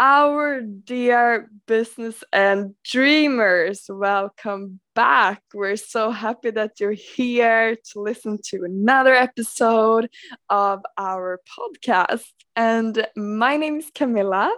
[0.00, 5.42] Our dear business and dreamers, welcome back.
[5.52, 10.08] We're so happy that you're here to listen to another episode
[10.48, 12.26] of our podcast.
[12.54, 14.54] And my name is Camilla.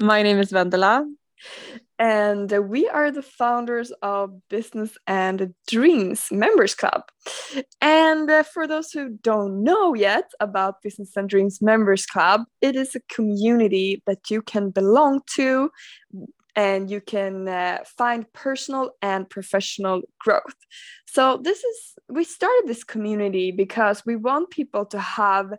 [0.00, 1.06] My name is Vendela
[1.98, 7.02] and we are the founders of Business and Dreams Members Club.
[7.80, 12.76] And uh, for those who don't know yet about Business and Dreams Members Club, it
[12.76, 15.70] is a community that you can belong to
[16.54, 20.56] and you can uh, find personal and professional growth.
[21.06, 25.52] So this is we started this community because we want people to have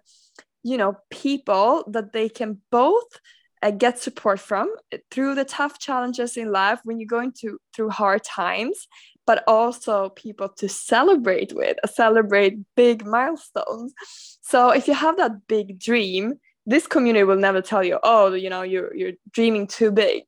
[0.63, 3.19] you know people that they can both
[3.63, 4.73] uh, get support from
[5.11, 8.87] through the tough challenges in life when you're going to through hard times
[9.25, 13.93] but also people to celebrate with uh, celebrate big milestones.
[14.41, 16.35] So if you have that big dream
[16.69, 20.23] this community will never tell you oh you know you're you're dreaming too big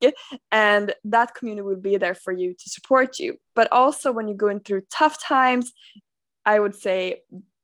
[0.52, 3.38] and that community will be there for you to support you.
[3.55, 5.71] But also when you're going through tough times
[6.45, 7.21] i would say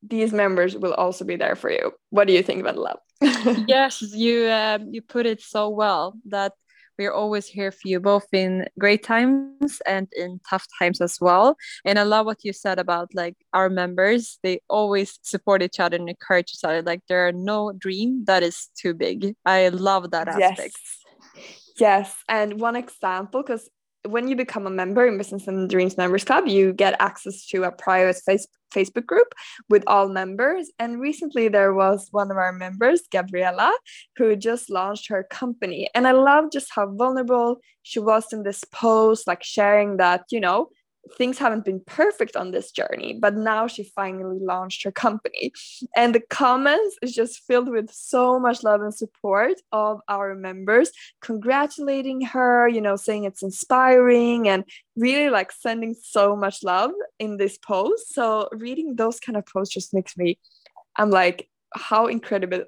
[0.08, 1.92] these members will also be there for you.
[2.09, 3.00] What do you think about love?
[3.67, 6.53] Yes, you uh, you put it so well that
[6.97, 11.58] we're always here for you both in great times and in tough times as well.
[11.84, 15.97] And i love what you said about like our members they always support each other
[15.97, 16.81] and encourage each other.
[16.81, 19.36] Like there are no dream that is too big.
[19.45, 20.78] I love that aspect.
[21.36, 21.45] Yes,
[21.80, 22.16] yes.
[22.30, 23.69] and one example because
[24.08, 27.64] when you become a member in Business and Dreams Members Club, you get access to
[27.64, 29.34] a private face- Facebook group
[29.70, 30.72] with all members.
[30.80, 33.72] And recently, there was one of our members, Gabriella,
[34.17, 35.89] who just launched her company.
[35.95, 40.40] And I love just how vulnerable she was in this post, like sharing that, you
[40.40, 40.69] know,
[41.17, 45.52] things haven't been perfect on this journey, but now she finally launched her company.
[45.95, 50.92] And the comments is just filled with so much love and support of our members,
[51.22, 54.64] congratulating her, you know, saying it's inspiring and
[54.95, 58.14] really like sending so much love in this post.
[58.14, 60.40] So reading those kind of posts just makes me,
[60.97, 62.64] I'm like, how incredible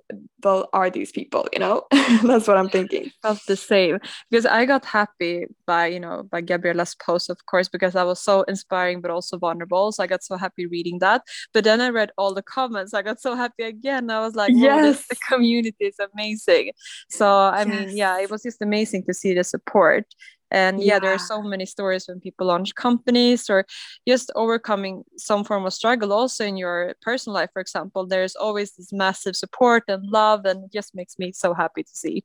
[0.73, 1.83] are these people you know?
[2.23, 3.11] That's what i'm thinking.
[3.21, 3.99] Felt the same
[4.29, 8.21] because i got happy by you know by gabriella's post of course because that was
[8.21, 9.91] so inspiring but also vulnerable.
[9.91, 11.21] So i got so happy reading that.
[11.53, 12.93] But then i read all the comments.
[12.93, 14.09] I got so happy again.
[14.09, 16.71] I was like yes the community is amazing.
[17.09, 17.67] So i yes.
[17.67, 20.05] mean yeah it was just amazing to see the support
[20.51, 20.93] and yeah.
[20.93, 20.99] yeah.
[20.99, 23.65] there are so many stories when people launch companies or
[24.07, 28.73] just overcoming some form of struggle also in your personal life for example there's always
[28.75, 32.23] this massive support and love and it just makes me so happy to see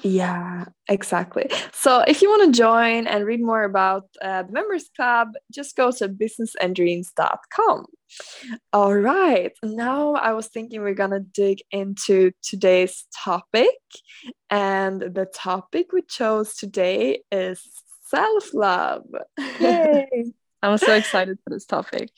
[0.00, 1.50] yeah, exactly.
[1.72, 5.76] So if you want to join and read more about uh, the Members Club, just
[5.76, 7.86] go to businessanddreams.com.
[8.72, 13.76] All right, now I was thinking we're going to dig into today's topic.
[14.50, 17.62] And the topic we chose today is
[18.08, 19.04] self love.
[19.60, 20.32] Yay!
[20.62, 22.10] I'm so excited for this topic.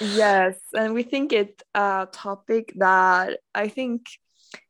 [0.00, 4.06] Yes, and we think it's a topic that I think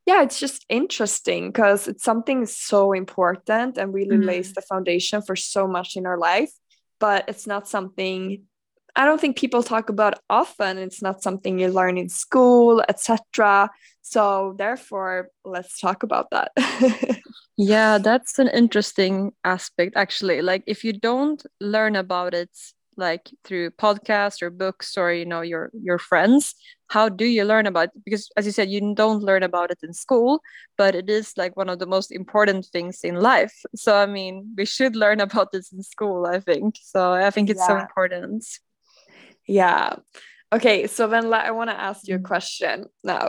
[0.07, 4.29] yeah it's just interesting because it's something so important and really mm-hmm.
[4.29, 6.53] lays the foundation for so much in our life
[6.99, 8.43] but it's not something
[8.97, 10.77] i don't think people talk about often.
[10.79, 13.71] It's not something you learn in school etc
[14.03, 16.53] so therefore let's talk about that.
[17.57, 20.43] Yeah that's an interesting aspect actually.
[20.43, 22.51] Like if you don't learn about it
[22.97, 26.55] like through podcasts or books or you know your your friends
[26.89, 28.05] how do you learn about it?
[28.05, 30.41] because as you said you don't learn about it in school
[30.77, 34.53] but it is like one of the most important things in life so i mean
[34.57, 37.67] we should learn about this in school i think so i think it's yeah.
[37.67, 38.45] so important
[39.47, 39.95] yeah
[40.53, 42.27] okay so then i want to ask you a mm-hmm.
[42.27, 43.29] question now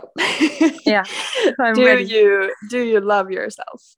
[0.84, 1.04] yeah
[1.74, 2.04] do ready.
[2.04, 3.96] you do you love yourself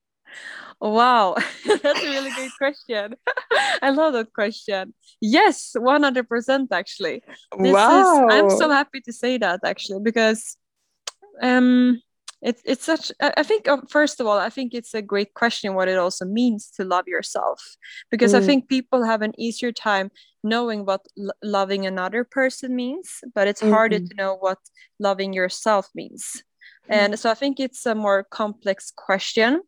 [0.81, 1.37] Wow,
[1.67, 3.15] that's a really great question.
[3.83, 4.93] I love that question.
[5.21, 7.23] Yes, 100% actually.
[7.59, 8.29] This wow.
[8.29, 10.57] Is, I'm so happy to say that actually because
[11.43, 12.01] um
[12.43, 15.75] it's it's such I think um, first of all I think it's a great question
[15.75, 17.63] what it also means to love yourself
[18.11, 18.37] because mm.
[18.37, 20.11] I think people have an easier time
[20.45, 21.01] knowing what
[21.43, 23.73] loving another person means but it's mm-hmm.
[23.73, 24.59] harder to know what
[24.99, 26.43] loving yourself means.
[26.89, 27.19] And mm.
[27.19, 29.63] so I think it's a more complex question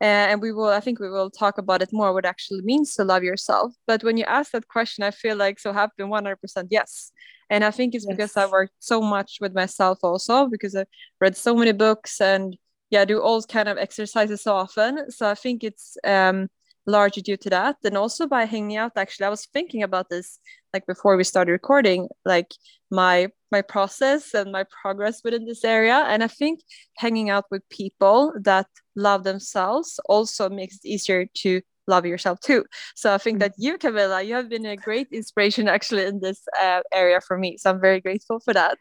[0.00, 2.62] uh, and we will i think we will talk about it more what it actually
[2.62, 3.72] means to love yourself.
[3.86, 7.12] But when you ask that question i feel like so happy 100% yes.
[7.50, 8.16] And i think it's yes.
[8.16, 10.84] because i worked so much with myself also because i
[11.20, 12.56] read so many books and
[12.90, 15.10] yeah do all kind of exercises so often.
[15.10, 16.48] So i think it's um
[16.86, 17.76] largely due to that.
[17.84, 20.38] And also by hanging out actually i was thinking about this
[20.72, 22.54] like before we started recording like
[22.90, 26.04] my my process and my progress within this area.
[26.08, 26.60] And i think
[26.96, 32.64] hanging out with people that love themselves also makes it easier to love yourself too.
[32.94, 36.40] So i think that you camilla you have been a great inspiration actually in this
[36.62, 37.56] uh, area for me.
[37.58, 38.78] So i'm very grateful for that.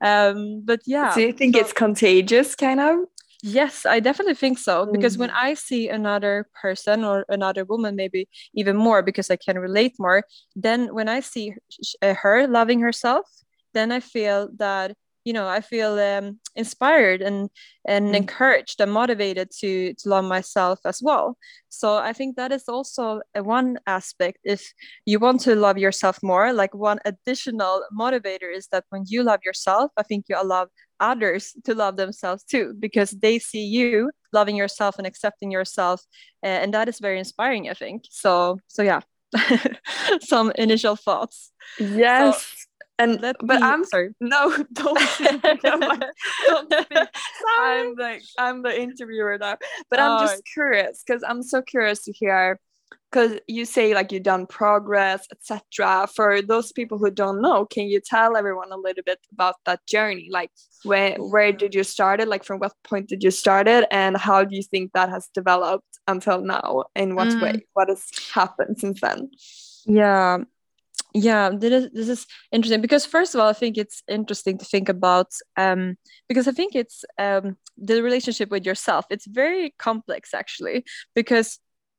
[0.00, 2.98] Um but yeah do you think so, it's contagious kind of
[3.46, 4.86] Yes, I definitely think so.
[4.90, 5.36] Because when mm.
[5.36, 10.22] I see another person or another woman, maybe even more because I can relate more,
[10.56, 11.52] then when I see
[12.00, 13.26] uh, her loving herself,
[13.74, 14.96] then I feel that
[15.26, 17.50] you know I feel um, inspired and
[17.86, 18.16] and mm.
[18.16, 21.36] encouraged and motivated to to love myself as well.
[21.68, 24.38] So I think that is also a one aspect.
[24.44, 24.72] If
[25.04, 29.40] you want to love yourself more, like one additional motivator is that when you love
[29.44, 30.68] yourself, I think you allow
[31.00, 36.02] others to love themselves too because they see you loving yourself and accepting yourself
[36.42, 39.00] and that is very inspiring i think so so yeah
[40.20, 42.64] some initial thoughts yes so,
[42.98, 44.14] and but me, I'm sorry.
[44.20, 44.98] No, don't.
[45.64, 46.04] I'm like,
[46.46, 47.08] don't think
[47.58, 49.56] I'm like I'm the interviewer now.
[49.90, 50.42] But I'm just oh.
[50.52, 52.60] curious because I'm so curious to hear
[53.10, 57.86] because you say like you've done progress etc for those people who don't know can
[57.86, 60.28] you tell everyone a little bit about that journey?
[60.30, 60.50] Like
[60.84, 62.28] where where did you start it?
[62.28, 63.86] Like from what point did you start it?
[63.90, 66.84] And how do you think that has developed until now?
[66.94, 67.42] In what mm.
[67.42, 67.66] way?
[67.74, 69.30] What has happened since then?
[69.86, 70.38] Yeah.
[71.12, 74.64] Yeah this is, this is interesting because first of all i think it's interesting to
[74.64, 75.96] think about um
[76.28, 79.06] because i think it's um the relationship with yourself.
[79.10, 81.58] It's very complex actually because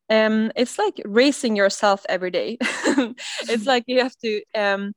[0.10, 2.58] um it's like racing yourself every day.
[3.50, 4.94] It's like you have to um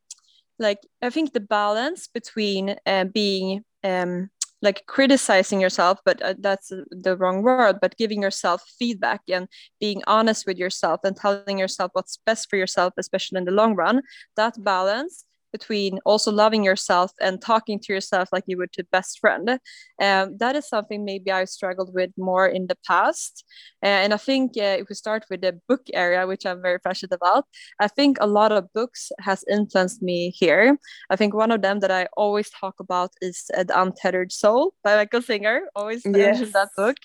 [0.58, 4.28] like i think the balance between uh, being um
[4.60, 9.46] like criticizing yourself but uh, that's the wrong word but giving yourself feedback and
[9.78, 13.76] being honest with yourself and telling yourself what's best for yourself especially in the long
[13.76, 14.02] run
[14.36, 19.18] that balance between also loving yourself and talking to yourself like you would to best
[19.20, 19.58] friend.
[20.00, 23.44] Um, that is something maybe i struggled with more in the past.
[23.82, 26.80] Uh, and i think uh, if we start with the book area which i'm very
[26.80, 27.44] passionate about
[27.80, 30.78] i think a lot of books has influenced me here.
[31.10, 34.74] I think one of them that i always talk about is uh, the untethered soul
[34.84, 35.62] by michael singer.
[35.74, 36.14] Always yes.
[36.14, 36.96] mention that book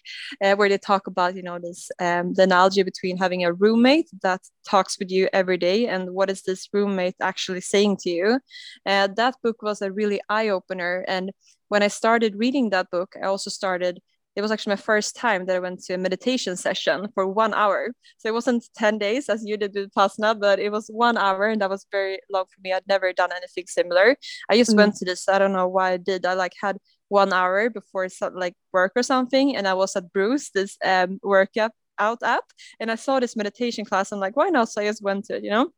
[0.43, 4.09] uh, where they talk about you know this um, the analogy between having a roommate
[4.21, 8.39] that talks with you every day and what is this roommate actually saying to you
[8.85, 11.05] uh, that book was a really eye opener.
[11.07, 11.31] And
[11.69, 13.99] when I started reading that book, I also started.
[14.35, 17.53] It was actually my first time that I went to a meditation session for one
[17.53, 17.91] hour.
[18.17, 21.49] So it wasn't 10 days as you did with Vipassana, but it was one hour
[21.49, 22.73] and that was very long for me.
[22.73, 24.17] I'd never done anything similar.
[24.49, 24.77] I just mm.
[24.77, 26.25] went to this, I don't know why I did.
[26.25, 26.77] I like had
[27.09, 29.55] one hour before like work or something.
[29.55, 31.69] And I was at Bruce, this um, workout
[31.99, 32.45] out app,
[32.79, 34.11] and I saw this meditation class.
[34.11, 34.69] I'm like, why not?
[34.69, 35.69] So I just went to it, you know?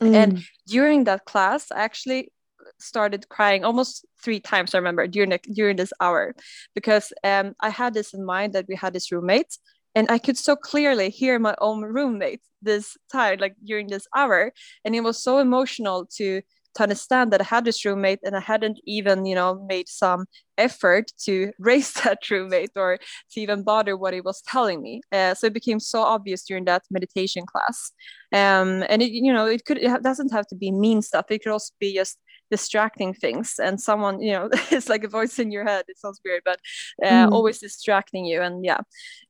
[0.00, 0.14] Mm.
[0.14, 2.32] And during that class, I actually
[2.78, 4.74] started crying almost three times.
[4.74, 6.34] I remember during the, during this hour,
[6.74, 9.58] because um, I had this in mind that we had this roommate,
[9.94, 14.52] and I could so clearly hear my own roommate this time, like during this hour,
[14.84, 16.42] and it was so emotional to
[16.76, 20.26] to understand that I had this roommate and I hadn't even, you know, made some
[20.58, 22.98] effort to raise that roommate or
[23.32, 25.00] to even bother what he was telling me.
[25.12, 27.92] Uh, so it became so obvious during that meditation class.
[28.32, 31.26] Um, and it, you know, it could, it doesn't have to be mean stuff.
[31.30, 32.18] It could also be just
[32.50, 36.20] distracting things and someone you know it's like a voice in your head it sounds
[36.24, 36.58] weird but
[37.04, 37.32] uh, mm.
[37.32, 38.80] always distracting you and yeah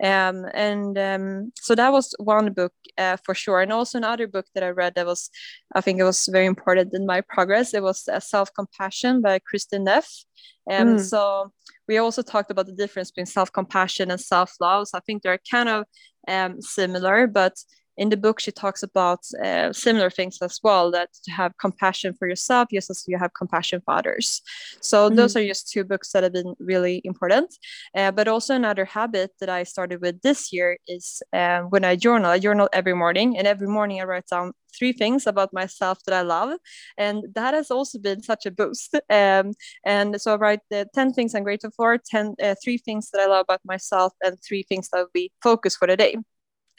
[0.02, 4.47] um, and um, so that was one book uh, for sure and also another book
[4.54, 5.30] that i read that was
[5.75, 9.85] i think it was very important in my progress it was uh, self-compassion by kristin
[9.85, 10.25] neff
[10.68, 11.00] and um, mm.
[11.00, 11.52] so
[11.87, 15.68] we also talked about the difference between self-compassion and self-love so i think they're kind
[15.68, 15.85] of
[16.26, 17.54] um, similar but
[17.97, 22.15] in the book she talks about uh, similar things as well that to have compassion
[22.15, 24.43] for yourself just as you have compassion for others.
[24.81, 25.17] So mm-hmm.
[25.17, 27.55] those are just two books that have been really important.
[27.95, 31.97] Uh, but also another habit that i started with this year is um, when i
[31.97, 32.31] journal.
[32.31, 36.15] I journal every morning and every morning i write down three things about myself that
[36.15, 36.59] i love
[36.99, 38.95] and that has also been such a boost.
[39.11, 39.53] Um,
[39.85, 43.21] and so i write the 10 things i'm grateful for 10 uh, three things that
[43.21, 46.17] i love about myself and three things that will be focused for the day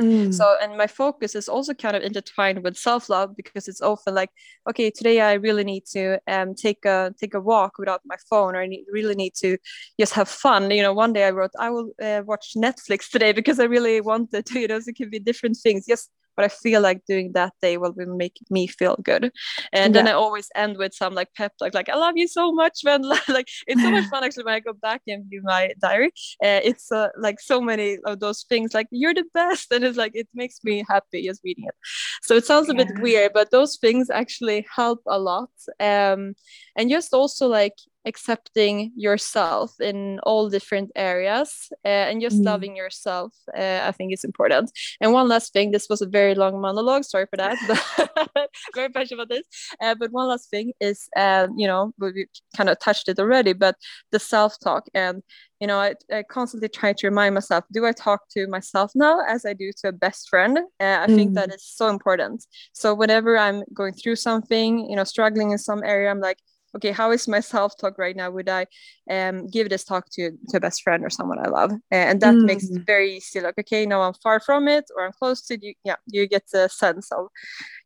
[0.02, 0.34] Mm.
[0.34, 4.14] So, and my focus is also kind of intertwined with self love because it's often
[4.14, 4.30] like,
[4.70, 8.56] okay, today I really need to um, take a take a walk without my phone,
[8.56, 9.58] or I need, really need to
[9.98, 10.70] just have fun.
[10.70, 14.02] You know, one day I wrote, I will uh, watch Netflix today because I really
[14.02, 14.60] wanted to.
[14.66, 15.86] You know, so it can be different things.
[15.86, 19.32] Just what I feel like doing that day will make me feel good.
[19.74, 20.02] And yeah.
[20.02, 22.82] then I always end with some like pep talk, like I love you so much,
[22.84, 23.02] man.
[23.28, 26.12] like it's so much fun actually when I go back and view my diary.
[26.44, 29.98] Uh, it's uh, like so many of those things, like you're the best, and it's
[29.98, 31.76] like it makes me happy just reading it.
[32.22, 32.84] So it sounds a yeah.
[32.84, 35.50] bit weird, but those things actually help a lot.
[35.80, 36.36] Um,
[36.76, 37.76] and just also like
[38.06, 42.46] accepting yourself in all different areas uh, and just mm.
[42.46, 44.72] loving yourself uh, i think is important
[45.02, 47.58] and one last thing this was a very long monologue sorry for that
[48.34, 49.46] but very passionate about this
[49.82, 53.54] uh, but one last thing is um, you know we kind of touched it already
[53.54, 53.76] but
[54.12, 55.24] the self-talk and
[55.60, 59.22] you know I, I constantly try to remind myself do i talk to myself now
[59.28, 61.16] as i do to a best friend uh, i mm.
[61.16, 61.56] think that mm.
[61.60, 66.20] so important so whenever i'm going through something you know struggling in some area i'm
[66.20, 66.40] like
[66.76, 68.30] okay, how is my self talk right now?
[68.32, 68.66] Would I
[69.10, 71.72] um, give this talk to, to a best friend or someone I love?
[71.92, 72.46] And that mm.
[72.46, 73.42] makes it very easy.
[73.42, 75.74] Like, okay, now I'm far from it or I'm close to you.
[75.84, 77.28] Yeah, you get the sense of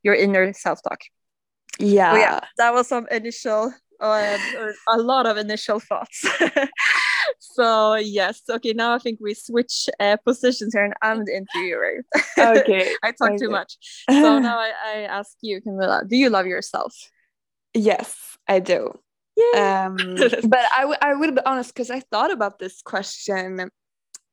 [0.03, 0.99] your inner self talk.
[1.79, 2.17] Yeah.
[2.17, 4.37] yeah, that was some initial, uh,
[4.89, 6.27] a lot of initial thoughts.
[7.39, 12.03] so yes okay now i think we switch uh, positions here and i'm the interviewer
[12.37, 13.37] okay i talk okay.
[13.37, 13.77] too much
[14.09, 16.93] so now I, I ask you camilla do you love yourself
[17.73, 18.97] yes I do.
[19.35, 19.87] Yeah.
[19.87, 23.69] Um, but I, w- I will be honest because I thought about this question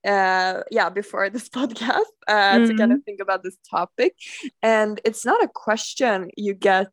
[0.06, 2.66] uh yeah before this podcast uh mm-hmm.
[2.66, 3.04] to kind of mm-hmm.
[3.04, 4.14] think about this topic
[4.62, 6.86] and it's not a question you get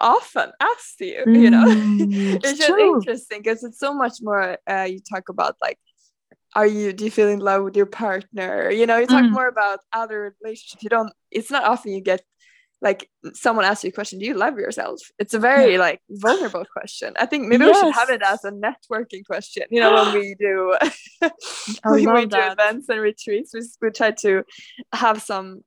[0.00, 2.96] often asked you mm, you know mm, it's just true.
[2.96, 5.78] interesting because it's so much more uh you talk about like
[6.54, 9.32] are you do you feel in love with your partner you know you talk mm.
[9.32, 12.22] more about other relationships you don't it's not often you get
[12.82, 15.78] like someone asks you a question do you love yourself it's a very yeah.
[15.78, 17.74] like vulnerable question i think maybe yes.
[17.74, 20.76] we should have it as a networking question you know when we do
[21.84, 24.42] when we do events and retreats we, we try to
[24.92, 25.62] have some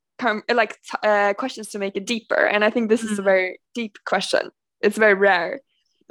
[0.50, 3.12] like uh, questions to make it deeper and i think this mm.
[3.12, 3.25] is a mm.
[3.25, 4.50] very deep question
[4.82, 5.62] it's very rare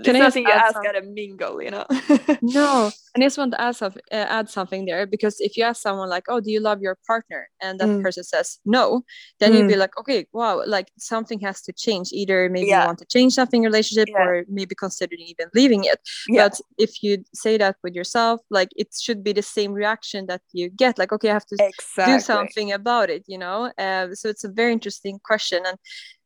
[0.05, 0.87] can it's I nothing you ask some...
[0.87, 1.85] at a mingle, you know?
[2.43, 5.83] no, and I just want to add, uh, add something there because if you ask
[5.83, 8.02] someone like, "Oh, do you love your partner?" and that mm.
[8.02, 9.02] person says no,
[9.40, 9.59] then mm.
[9.59, 9.78] you'd be mm.
[9.78, 12.11] like, "Okay, wow, like something has to change.
[12.12, 12.83] Either maybe yeah.
[12.83, 14.23] you want to change something in relationship, yeah.
[14.23, 16.49] or maybe considering even leaving it." Yeah.
[16.49, 20.43] But if you say that with yourself, like it should be the same reaction that
[20.52, 20.97] you get.
[20.99, 22.14] Like, okay, I have to exactly.
[22.14, 23.73] do something about it, you know.
[23.76, 25.76] Uh, so it's a very interesting question, and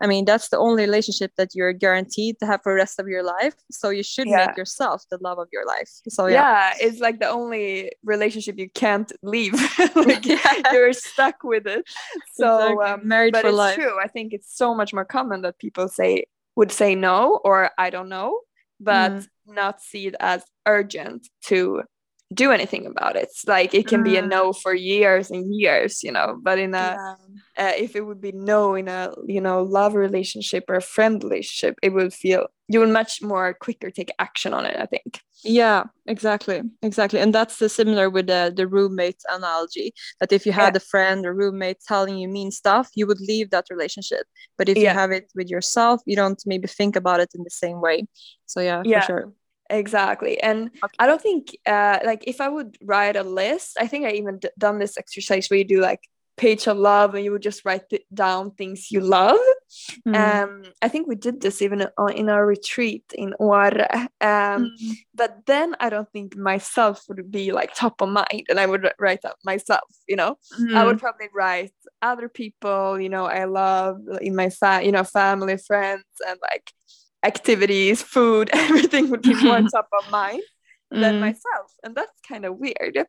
[0.02, 3.06] I mean that's the only relationship that you're guaranteed to have for the rest of
[3.06, 4.46] your life so you should yeah.
[4.46, 6.34] make yourself the love of your life so yeah.
[6.34, 9.54] yeah it's like the only relationship you can't leave
[9.94, 10.72] like yeah.
[10.72, 11.84] you're stuck with it
[12.34, 12.84] so exactly.
[12.86, 13.76] um, married but for it's life.
[13.76, 16.24] true i think it's so much more common that people say
[16.56, 18.40] would say no or i don't know
[18.80, 19.26] but mm.
[19.46, 21.82] not see it as urgent to
[22.34, 24.60] do anything about it like it can be a no mm.
[24.60, 27.14] for years and years you know but in a yeah.
[27.58, 31.22] uh, if it would be no in a you know love relationship or a friend
[31.24, 35.20] relationship it would feel you will much more quicker take action on it i think
[35.44, 40.52] yeah exactly exactly and that's the similar with the, the roommate analogy that if you
[40.52, 40.78] had yeah.
[40.78, 44.76] a friend or roommate telling you mean stuff you would leave that relationship but if
[44.76, 44.92] yeah.
[44.92, 48.06] you have it with yourself you don't maybe think about it in the same way
[48.46, 49.00] so yeah, yeah.
[49.00, 49.32] for sure
[49.72, 50.94] exactly and okay.
[50.98, 54.38] i don't think uh like if i would write a list i think i even
[54.38, 56.00] d- done this exercise where you do like
[56.36, 59.38] page of love and you would just write th- down things you love
[60.06, 60.16] mm.
[60.16, 63.86] um i think we did this even in our retreat in Åre
[64.20, 64.92] um mm.
[65.14, 68.90] but then i don't think myself would be like top of mind and i would
[68.98, 70.74] write up myself you know mm.
[70.74, 71.00] i would mm-hmm.
[71.00, 76.04] probably write other people you know i love in my fa- you know family friends
[76.26, 76.72] and like
[77.22, 80.42] activities, food, everything would be more top of mind
[80.90, 81.20] than mm.
[81.20, 81.72] myself.
[81.82, 82.94] And that's kind of weird.
[82.94, 83.04] Yeah.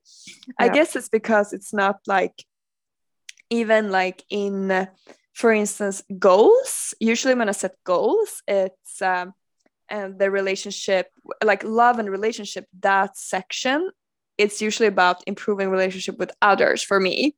[0.57, 2.43] I guess it's because it's not like
[3.49, 4.87] even like in,
[5.33, 6.93] for instance, goals.
[6.99, 9.33] Usually when I set goals, it's um,
[9.89, 11.07] and the relationship,
[11.43, 13.89] like love and relationship, that section
[14.43, 17.33] it's usually about improving relationship with others for me.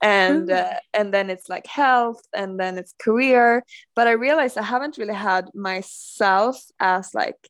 [0.00, 0.56] And mm.
[0.56, 3.64] uh, and then it's like health and then it's career.
[3.96, 7.40] But i realized i haven't really had myself as like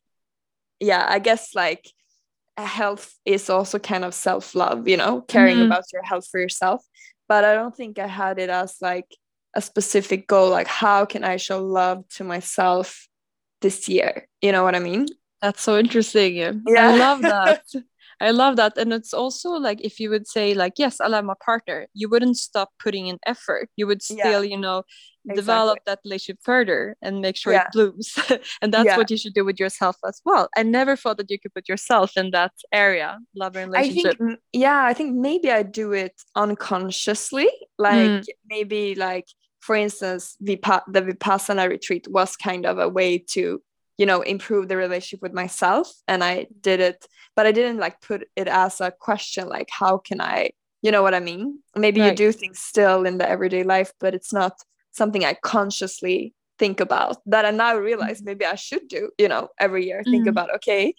[0.79, 1.83] yeah i guess like
[2.57, 5.65] health is also kind of self-love you know caring mm.
[5.67, 6.81] about your health for yourself.
[7.27, 9.09] But i don't think i had it as like
[9.53, 13.07] a specific goal like how can i show love to myself
[13.61, 14.27] this year?
[14.41, 15.05] You know what i mean?
[15.41, 16.35] That's so interesting.
[16.35, 16.89] Yeah.
[16.89, 17.61] i love that
[18.21, 18.77] I love that.
[18.77, 22.09] And it's also like if you would say, like, yes, I love my partner, you
[22.09, 23.69] wouldn't stop putting in effort.
[23.75, 24.83] You would still, yeah, you know,
[25.25, 25.41] exactly.
[25.41, 27.63] develop that relationship further and make sure yeah.
[27.63, 28.17] it blooms.
[28.61, 28.97] and that's yeah.
[28.97, 30.49] what you should do with yourself as well.
[30.55, 34.17] I never thought that you could put yourself in that area, love and relationship.
[34.21, 37.49] I think, yeah, I think maybe I do it unconsciously.
[37.77, 38.25] Like mm.
[38.49, 39.27] maybe like
[39.59, 43.61] for instance the vipassana retreat was kind of a way to
[43.97, 48.01] you know improve the relationship with myself and i did it but i didn't like
[48.01, 50.49] put it as a question like how can i
[50.81, 52.11] you know what i mean maybe right.
[52.11, 54.53] you do things still in the everyday life but it's not
[54.91, 58.25] something i consciously think about that i now realize mm-hmm.
[58.25, 60.29] maybe i should do you know every year think mm-hmm.
[60.29, 60.93] about okay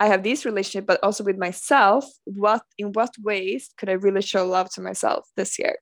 [0.00, 4.22] i have these relationship but also with myself what in what ways could i really
[4.22, 5.76] show love to myself this year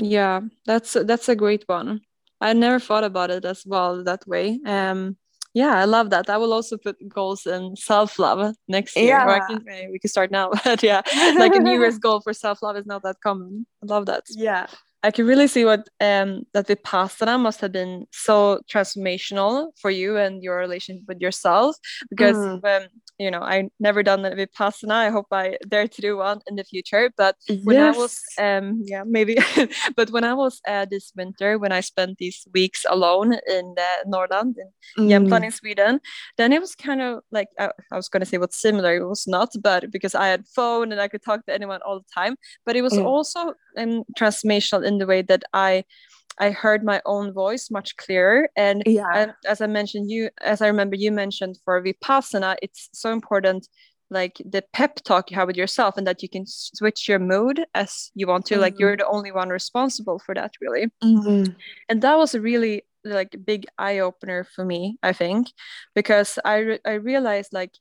[0.00, 2.00] yeah that's that's a great one
[2.40, 5.16] i never thought about it as well that way um
[5.54, 6.28] yeah i love that.
[6.30, 9.46] I will also put goals in self-love next year yeah.
[9.46, 11.02] Can, we can start now but yeah
[11.38, 13.66] like a new year's goal for self-love is not that common.
[13.82, 14.24] I love that.
[14.30, 14.66] Yeah
[15.02, 20.16] I can really see what um that Vipassana must have been so transformational for you
[20.16, 21.76] and your relationship with yourself
[22.08, 22.62] because mm.
[22.62, 26.40] when you know I never done a Vipassana I hope I dare to do one
[26.46, 27.94] in the future but when yes.
[27.94, 29.36] I was um yeah maybe
[29.96, 34.02] but when I was uh, this winter when I spent these weeks alone in uh,
[34.06, 34.56] Norrland
[34.96, 35.08] in mm.
[35.10, 36.00] Jämtland in Sweden
[36.36, 39.26] then it was kind of like I, I was gonna say what's similar it was
[39.26, 42.36] not but because I had phone and I could talk to anyone all the time
[42.64, 43.04] but it was mm.
[43.04, 45.84] also um, transformational in the way that I
[46.38, 48.48] I heard my own voice much clearer.
[48.56, 49.04] And, yeah.
[49.14, 53.68] and as I mentioned, you as I remember you mentioned for Vipassana, it's so important
[54.12, 57.64] like the pep talk you have with yourself and that you can switch your mood
[57.74, 58.62] as you want to mm-hmm.
[58.62, 61.50] like you're the only one responsible for that really mm-hmm.
[61.88, 65.48] and that was a really like big eye opener for me i think
[65.94, 67.72] because i re- i realized like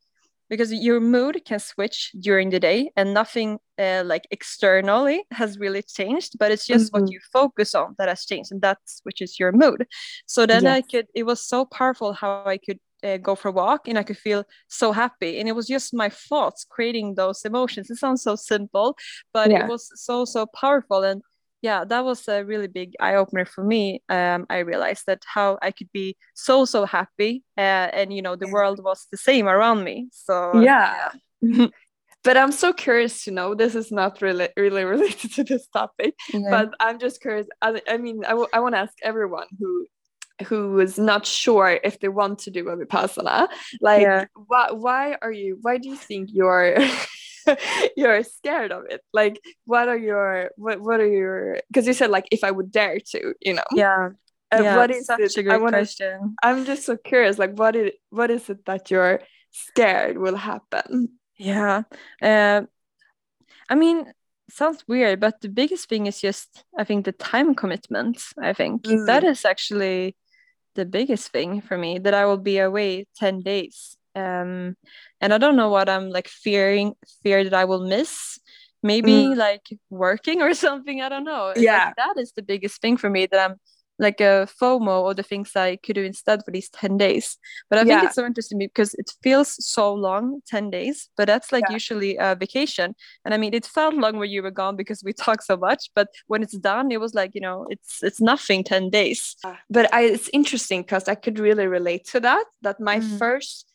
[0.51, 5.81] because your mood can switch during the day and nothing uh, like externally has really
[5.81, 7.03] changed but it's just mm-hmm.
[7.03, 9.88] what you focus on that has changed and that's which is your mood
[10.27, 10.77] so then yes.
[10.77, 13.98] i could it was so powerful how i could uh, go for a walk and
[13.98, 17.98] i could feel so happy and it was just my thoughts creating those emotions it
[17.98, 18.96] sounds so simple
[19.34, 19.63] but yeah.
[19.63, 21.24] it was so so powerful and
[21.61, 24.01] yeah, that was a really big eye opener for me.
[24.09, 28.35] Um, I realized that how I could be so so happy, uh, and you know
[28.35, 30.09] the world was the same around me.
[30.11, 31.11] So yeah.
[31.41, 31.67] yeah.
[32.23, 33.53] but I'm so curious to know.
[33.53, 36.49] This is not really really related to this topic, yeah.
[36.49, 37.47] but I'm just curious.
[37.61, 39.85] I, I mean, I, I want to ask everyone who
[40.41, 43.48] who is not sure if they want to do a vipassana
[43.81, 44.25] like yeah.
[44.48, 46.77] why why are you why do you think you're
[47.98, 49.01] you're scared of it?
[49.13, 52.71] Like what are your what what are your because you said like if i would
[52.71, 53.63] dare to you know?
[53.74, 54.10] Yeah.
[54.53, 55.38] Uh, yeah, what is such it?
[55.38, 56.36] a great wanna, question.
[56.43, 61.09] I'm just so curious like what is what is it that you're scared will happen?
[61.37, 61.83] Yeah
[62.22, 62.61] uh,
[63.70, 64.11] i mean
[64.50, 68.83] sounds weird but the biggest thing is just i think the time commitment i think.
[68.83, 69.05] Mm.
[69.07, 70.15] that is actually
[70.75, 73.98] the biggest thing for me that i will be away 10 days.
[74.16, 74.75] Um
[75.22, 78.40] and i don't know what i'm like fearing fear that i will miss.
[78.84, 79.36] Maybe mm.
[79.36, 81.53] like working or something i don't know.
[81.55, 83.57] Yeah like, that is the biggest thing for me that i'm
[84.01, 87.37] like a FOMO or the things I could do instead for these 10 days.
[87.70, 88.00] But I yeah.
[88.00, 91.74] think it's so interesting because it feels so long, 10 days, but that's like yeah.
[91.74, 92.96] usually a vacation.
[93.24, 95.92] And I mean, it felt long when you were gone because we talked so much,
[95.96, 99.35] but when it's done, it was like, you know, it's it's nothing 10 days.
[99.70, 103.20] But I, it's interesting because I could really relate to that, that my mm.
[103.20, 103.72] first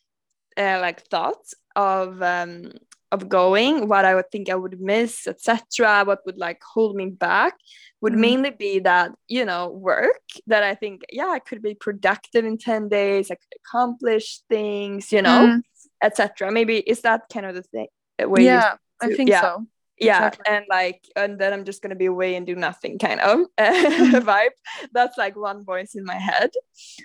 [0.56, 2.72] uh, like thoughts of um,
[3.12, 7.06] of going what i would think i would miss etc what would like hold me
[7.06, 7.54] back
[8.00, 8.18] would mm.
[8.18, 12.58] mainly be that you know work that i think yeah i could be productive in
[12.58, 15.62] 10 days i could accomplish things you know mm.
[16.02, 17.86] etc maybe is that kind of the thing
[18.20, 19.40] way yeah i think yeah.
[19.40, 19.66] so
[19.98, 20.54] yeah exactly.
[20.54, 24.20] and like and then i'm just gonna be away and do nothing kind of mm.
[24.22, 24.50] vibe
[24.92, 26.50] that's like one voice in my head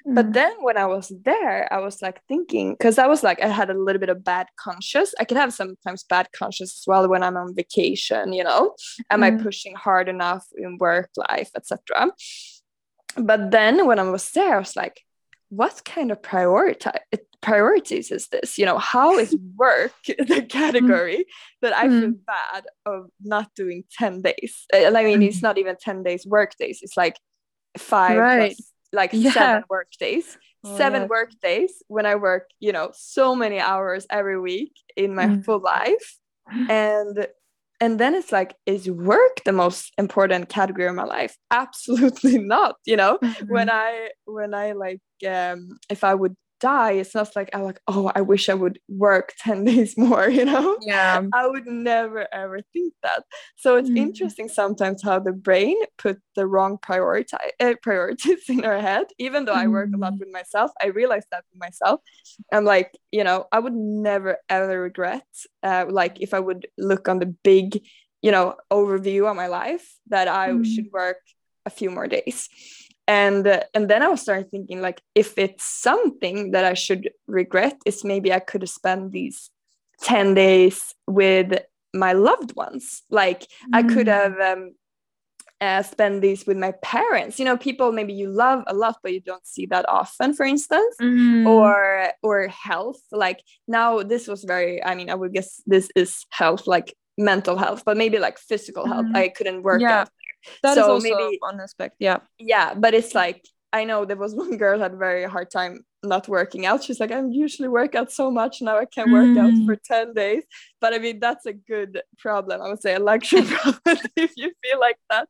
[0.07, 0.15] mm.
[0.15, 3.47] but then when i was there i was like thinking because i was like i
[3.47, 7.07] had a little bit of bad conscious i can have sometimes bad conscious as well
[7.07, 8.75] when i'm on vacation you know
[9.09, 9.23] am mm.
[9.23, 12.11] i pushing hard enough in work life etc
[13.17, 15.01] but then when i was there i was like
[15.51, 16.97] what kind of prioritize
[17.41, 21.23] priorities is this you know how is work the category mm.
[21.61, 22.25] that i feel mm.
[22.25, 25.43] bad of not doing 10 days i mean it's mm.
[25.43, 27.17] not even 10 days work days it's like
[27.77, 28.55] five right.
[28.55, 29.31] plus, like yeah.
[29.31, 31.07] seven work days oh, seven yeah.
[31.07, 35.43] work days when i work you know so many hours every week in my mm.
[35.43, 36.17] full life
[36.69, 37.27] and
[37.81, 42.75] and then it's like is work the most important category of my life absolutely not
[42.85, 43.45] you know mm-hmm.
[43.51, 47.79] when i when i like um if i would die it's not like i'm like
[47.87, 52.27] oh i wish i would work 10 days more you know yeah i would never
[52.31, 53.23] ever think that
[53.57, 53.97] so it's mm.
[53.97, 59.45] interesting sometimes how the brain put the wrong priority uh, priorities in our head even
[59.45, 60.19] though i work a lot mm.
[60.19, 61.99] with myself i realize that with myself
[62.53, 65.25] i'm like you know i would never ever regret
[65.63, 67.81] uh, like if i would look on the big
[68.21, 70.65] you know overview of my life that i mm.
[70.65, 71.17] should work
[71.65, 72.49] a few more days
[73.07, 77.09] and uh, and then i was starting thinking like if it's something that i should
[77.27, 79.49] regret is maybe i could have spent these
[80.01, 81.59] 10 days with
[81.93, 83.73] my loved ones like mm.
[83.73, 84.13] i could mm.
[84.13, 84.71] have um,
[85.61, 89.13] uh, spend these with my parents you know people maybe you love a lot but
[89.13, 91.45] you don't see that often for instance mm.
[91.45, 96.25] or or health like now this was very i mean i would guess this is
[96.31, 99.15] health like mental health but maybe like physical health mm.
[99.15, 100.01] i couldn't work yeah.
[100.01, 100.09] out
[100.63, 102.19] that so is maybe one aspect yeah.
[102.39, 105.85] Yeah but it's like i know there was one girl had a very hard time
[106.03, 106.83] not working out.
[106.83, 109.35] She's like i usually work out so much now i can't mm.
[109.35, 110.43] work out for 10 days.
[110.79, 112.61] But i mean that's a good problem.
[112.61, 115.27] I would say a luxury problem if you feel like that.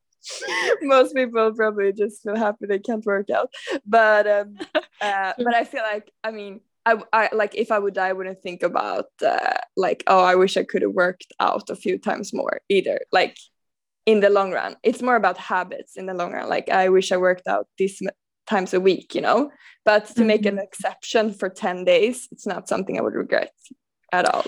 [0.84, 3.52] Most people probably just feel happy they can't work out.
[3.86, 4.58] But um
[5.02, 8.14] uh, but i feel like i mean I, I like if I would die, I
[8.14, 12.00] wouldn't think about uh, like oh I wish I could have worked out a few
[12.00, 13.02] times more either.
[13.12, 13.38] Like
[14.06, 17.12] in the long run it's more about habits in the long run like i wish
[17.12, 18.02] i worked out these
[18.48, 19.52] times a week you know
[19.86, 20.28] but to mm-hmm.
[20.28, 20.64] make an mm-hmm.
[20.64, 23.54] exception for 10 days it's not something i would regret
[24.12, 24.46] at all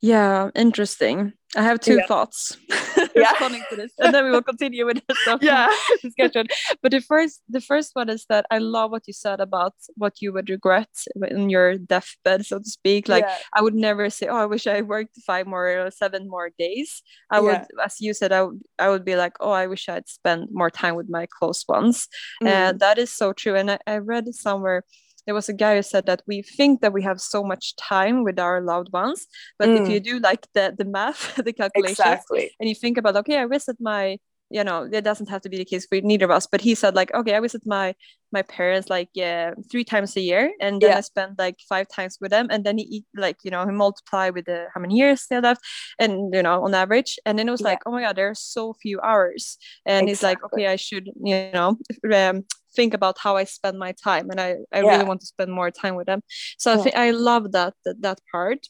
[0.00, 2.06] yeah interesting I have two yeah.
[2.06, 2.56] thoughts
[3.16, 3.30] yeah.
[3.30, 5.68] responding to this, and then we will continue with the yeah.
[6.02, 6.46] discussion.
[6.82, 10.20] But the first, the first one is that I love what you said about what
[10.20, 10.88] you would regret
[11.28, 13.08] in your deathbed, so to speak.
[13.08, 13.36] Like yeah.
[13.54, 17.02] I would never say, "Oh, I wish I worked five more or seven more days."
[17.30, 20.08] I would, as you said, I would, I would be like, "Oh, I wish I'd
[20.08, 22.08] spent more time with my close ones,"
[22.42, 22.48] mm.
[22.48, 23.54] and that is so true.
[23.54, 24.84] And I, I read somewhere
[25.30, 28.24] there was a guy who said that we think that we have so much time
[28.24, 29.28] with our loved ones
[29.60, 29.80] but mm.
[29.80, 32.50] if you do like the the math the calculations exactly.
[32.58, 34.18] and you think about okay i visit my
[34.50, 36.74] you know it doesn't have to be the case for neither of us but he
[36.74, 37.94] said like okay i visit my
[38.32, 40.98] my parents like yeah three times a year and then yeah.
[40.98, 43.72] i spend like five times with them and then he eat like you know he
[43.72, 45.62] multiply with the how many years they left
[45.98, 47.68] and you know on average and then it was yeah.
[47.68, 50.10] like oh my god there's so few hours and exactly.
[50.10, 51.76] he's like okay i should you know
[52.12, 54.90] um, think about how I spend my time and I, I yeah.
[54.90, 56.22] really want to spend more time with them.
[56.56, 56.72] So.
[56.72, 58.68] I think I love that, that that part.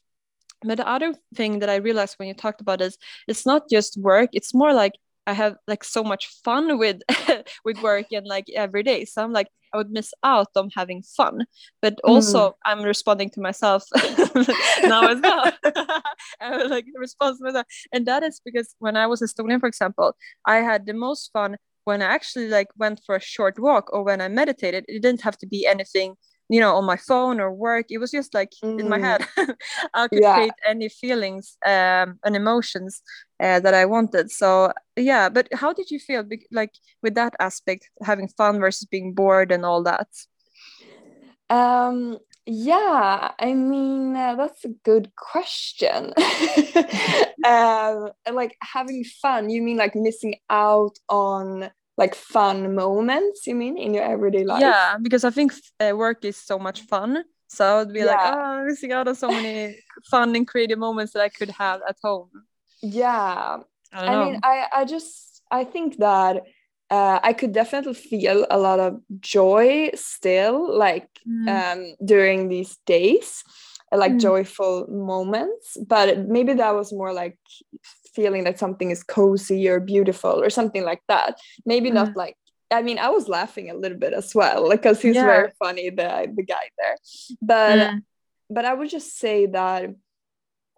[0.63, 3.97] But the other thing that I realized when you talked about is it's not just
[3.97, 4.93] work, it's more like
[5.27, 7.01] I have like so much fun with
[7.65, 9.05] with work and like every day.
[9.05, 11.47] So I'm like I would miss out on having fun.
[11.83, 12.55] But also mm.
[12.65, 13.85] I'm responding to myself
[14.83, 15.53] now as well.
[16.41, 17.65] I was like myself.
[17.93, 21.31] And that is because when I was a student, for example, I had the most
[21.33, 25.03] fun when I actually like went for a short walk or when I meditated, it
[25.03, 26.17] didn't have to be anything,
[26.51, 27.87] you know, on my phone or work.
[27.91, 28.81] It was just like mm.
[28.81, 29.25] in my head.
[29.39, 29.55] Mm.
[29.95, 30.35] I could yeah.
[30.35, 33.03] create any feelings um, and emotions
[33.39, 34.33] uh, that I wanted.
[34.33, 39.15] So yeah, but how did you feel like with that aspect, having fun versus being
[39.15, 40.09] bored and all that?
[41.49, 46.13] Um, yeah, I mean, uh, that's a good question.
[47.47, 53.77] um, like having fun, you mean like missing out on like fun moments, you mean,
[53.77, 54.63] in your everyday life?
[54.63, 57.25] Yeah, because I think uh, work is so much fun.
[57.49, 58.07] So I would be yeah.
[58.07, 59.77] like, oh, I'm missing out on so many
[60.11, 62.31] fun and creative moments that I could have at home.
[62.83, 63.59] Yeah.
[63.93, 66.45] I, I mean, I, I just, I think that
[66.91, 71.49] uh, I could definitely feel a lot of joy still, like mm.
[71.49, 73.45] um, during these days,
[73.93, 74.21] like mm.
[74.21, 75.77] joyful moments.
[75.87, 77.39] But maybe that was more like
[78.15, 81.39] feeling that something is cozy or beautiful or something like that.
[81.65, 81.95] Maybe mm.
[81.95, 82.37] not like.
[82.73, 85.25] I mean, I was laughing a little bit as well, because he's yeah.
[85.25, 86.97] very funny, the the guy there.
[87.43, 88.03] But mm.
[88.49, 89.91] but I would just say that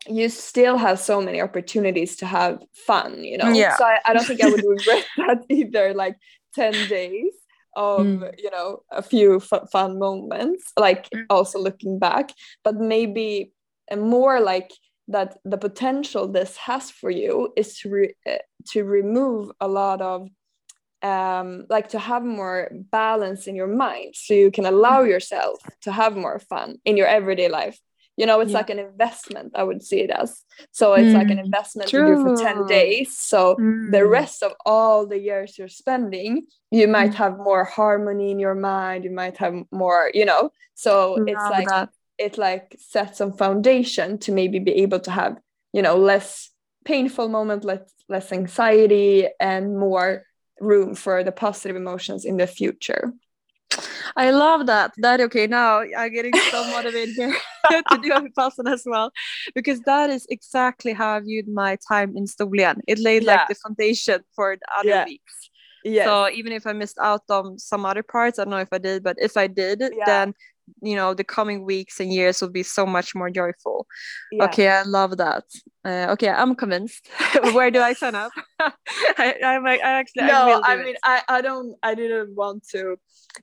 [0.08, 3.50] you still have so many opportunities to have fun, you know?
[3.50, 3.76] Yeah.
[3.76, 5.94] So I, I don't think I would regret that either.
[5.94, 6.16] Like
[6.54, 7.32] 10 days
[7.76, 8.34] of, mm.
[8.38, 11.24] you know, a few f- fun moments, like mm.
[11.30, 12.32] also looking back,
[12.64, 13.52] but maybe
[13.96, 14.70] more like
[15.08, 18.38] that the potential this has for you is to, re- eh,
[18.70, 20.28] to remove a lot of
[21.02, 25.08] um, like to have more balance in your mind so you can allow mm.
[25.08, 27.78] yourself to have more fun in your everyday life
[28.16, 28.58] you know it's yeah.
[28.58, 31.88] like an investment i would see it as so it's mm, like an mm, investment
[31.88, 32.08] true.
[32.08, 33.90] you do for 10 days so mm.
[33.90, 37.14] the rest of all the years you're spending you might mm.
[37.14, 41.50] have more harmony in your mind you might have more you know so Love it's
[41.50, 41.88] like that.
[42.18, 45.38] It like sets some foundation to maybe be able to have
[45.72, 46.50] you know less
[46.84, 50.24] painful moment less less anxiety and more
[50.60, 53.12] room for the positive emotions in the future
[54.16, 54.92] I love that.
[54.98, 55.46] That okay.
[55.46, 57.34] Now I'm getting so motivated here
[57.70, 59.10] to do a vipassana as well,
[59.54, 62.80] because that is exactly how I viewed my time in Storlien.
[62.86, 63.36] It laid yeah.
[63.36, 65.04] like the foundation for the other yeah.
[65.04, 65.50] weeks.
[65.84, 66.06] yes.
[66.06, 68.78] so even if i missed out on some other parts i don't know if i
[68.78, 70.06] did but if i did yeah.
[70.06, 70.34] then
[70.80, 73.86] you know the coming weeks and years will be so much more joyful.
[74.30, 74.44] Yeah.
[74.44, 75.44] okay i love that.
[75.84, 77.08] Uh, okay i'm convinced.
[77.52, 78.32] Where do i sign up?
[79.18, 82.96] I, I'm, I actually no i, I mean I, I don't i didn't want to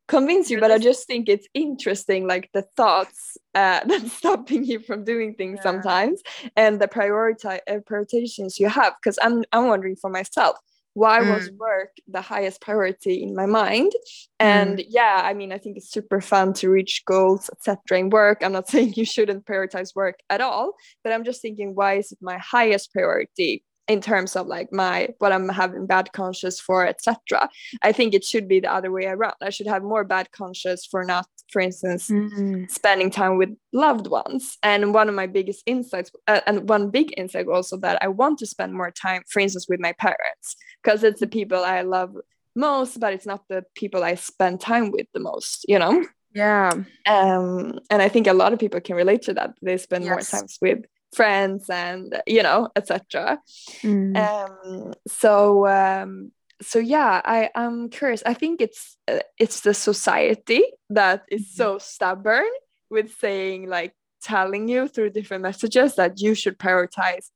[0.07, 4.79] convince you but i just think it's interesting like the thoughts uh, that's stopping you
[4.79, 5.63] from doing things yeah.
[5.63, 6.21] sometimes
[6.55, 10.57] and the priority uh, prioritizations you have because i'm i'm wondering for myself
[10.93, 11.33] why mm.
[11.33, 13.91] was work the highest priority in my mind
[14.39, 14.85] and mm.
[14.89, 18.51] yeah i mean i think it's super fun to reach goals etc in work i'm
[18.51, 20.73] not saying you shouldn't prioritize work at all
[21.03, 25.09] but i'm just thinking why is it my highest priority in terms of like my
[25.17, 27.49] what i'm having bad conscious for etc
[27.81, 29.33] i think it should be the other way around.
[29.41, 32.65] I should have more bad conscious for not for instance mm-hmm.
[32.69, 34.57] spending time with loved ones.
[34.61, 38.39] And one of my biggest insights uh, and one big insight also that i want
[38.39, 42.15] to spend more time for instance with my parents because it's the people i love
[42.55, 46.05] most but it's not the people i spend time with the most you know?
[46.33, 46.71] Yeah.
[47.07, 49.51] Um and i think a lot of people can relate to that.
[49.61, 50.09] They spend yes.
[50.11, 53.39] more times with friends and you know etc
[53.81, 54.15] mm.
[54.17, 58.21] um so um so yeah i i'm curious.
[58.25, 61.57] I think it's uh, it's the society that is mm-hmm.
[61.57, 62.49] so stubborn
[62.89, 67.29] with saying like telling you through different messages that you should prioritize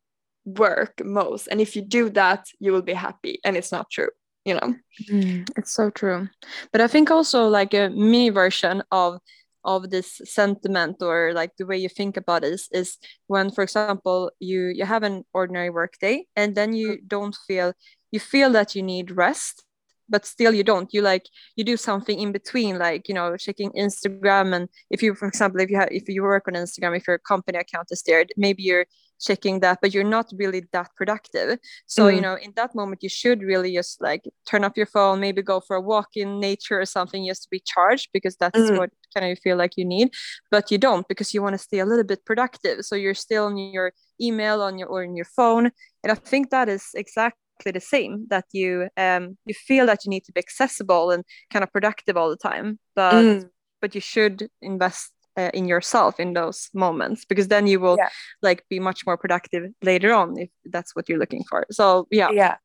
[0.46, 1.48] work most.
[1.48, 4.10] And if you do that you will be happy and it's not true
[4.46, 4.76] you know?
[5.10, 6.28] Mm, it's so true.
[6.72, 9.20] But i think also like a mini version of
[9.66, 12.98] of this sentiment or like the way you think about it is, is
[13.28, 17.08] when for example you you have an ordinary work day and then you mm.
[17.08, 17.74] don't feel
[18.12, 19.64] you feel that you need rest
[20.10, 23.72] but still you don't you like you do something in between like you know checking
[23.72, 27.08] instagram and if you for example if you have if you work on instagram if
[27.08, 28.86] your company account is there maybe you're
[29.20, 32.16] checking that but you're not really that productive so mm.
[32.16, 35.42] you know in that moment you should really just like turn off your phone maybe
[35.42, 38.78] go for a walk in nature or something just to be charged because that's mm.
[38.78, 40.10] what kind of feel like you need
[40.52, 43.46] but you don't because you want to stay a little bit productive so you're still
[43.46, 45.72] on your email on your or in your phone
[46.04, 50.10] and i think that is exactly the same that you um you feel that you
[50.10, 53.50] need to be accessible and kind of productive all the time but mm.
[53.82, 58.10] but you should invest uh, in yourself in those moments because then you will yeah.
[58.42, 61.66] like be much more productive later on if that's what you're looking for.
[61.72, 62.30] So yeah.
[62.32, 62.56] Yeah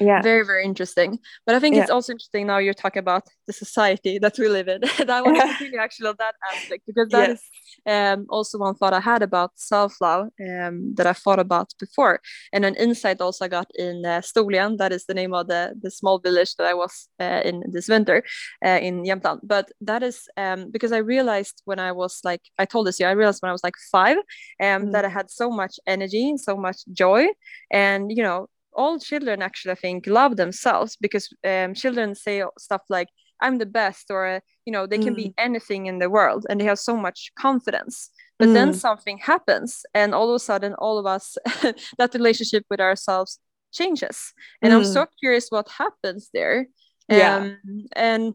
[0.00, 1.82] yeah very very interesting but i think yeah.
[1.82, 5.20] it's also interesting now you're talking about the society that we live in and i
[5.20, 7.38] want to continue actually on that aspect because that yes.
[7.38, 7.42] is
[7.86, 12.20] um, also one thought i had about self-love um, that i thought about before
[12.52, 15.74] and an insight also i got in uh, Storlien, that is the name of the,
[15.80, 18.22] the small village that i was uh, in this winter
[18.64, 22.64] uh, in Jämtland but that is um, because i realized when i was like i
[22.64, 24.16] told this you i realized when i was like five
[24.62, 24.92] um, mm.
[24.92, 27.26] that i had so much energy so much joy
[27.70, 32.82] and you know all children actually I think love themselves because um, children say stuff
[32.88, 33.08] like
[33.40, 35.16] I'm the best or you know they can mm.
[35.16, 38.54] be anything in the world and they have so much confidence but mm.
[38.54, 41.36] then something happens and all of a sudden all of us
[41.98, 43.38] that relationship with ourselves
[43.72, 44.76] changes and mm.
[44.76, 46.66] I'm so curious what happens there
[47.08, 47.36] yeah.
[47.36, 48.34] Um, and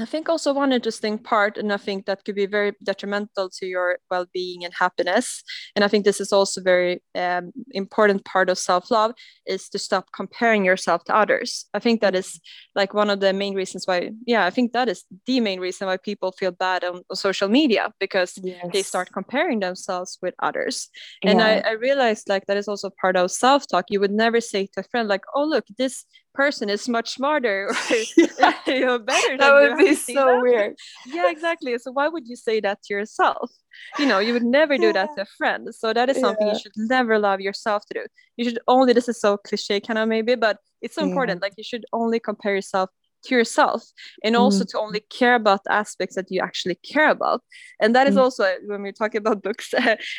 [0.00, 3.66] I think also one interesting part, and I think that could be very detrimental to
[3.66, 5.42] your well-being and happiness.
[5.74, 9.12] And I think this is also very um, important part of self-love
[9.44, 11.66] is to stop comparing yourself to others.
[11.74, 12.40] I think that is
[12.76, 15.88] like one of the main reasons why, yeah, I think that is the main reason
[15.88, 18.66] why people feel bad on, on social media because yes.
[18.72, 20.88] they start comparing themselves with others.
[21.24, 21.62] And yeah.
[21.64, 23.86] I, I realized like that is also part of self-talk.
[23.88, 26.04] You would never say to a friend like, "Oh, look, this
[26.34, 27.70] person is much smarter
[28.66, 30.40] you know, better that would be so that.
[30.40, 33.50] weird yeah exactly so why would you say that to yourself
[33.98, 36.52] you know you would never do that to a friend so that is something yeah.
[36.52, 39.98] you should never allow yourself to do you should only this is so cliche kind
[39.98, 41.08] of maybe but it's so yeah.
[41.08, 42.90] important like you should only compare yourself
[43.24, 43.82] to yourself
[44.22, 44.68] and also mm.
[44.68, 47.42] to only care about aspects that you actually care about
[47.80, 48.20] and that is mm.
[48.20, 49.74] also when we're talking about books